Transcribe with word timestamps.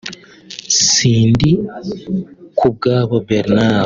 Sindikubwabo 0.83 3.15
Bernard 3.27 3.69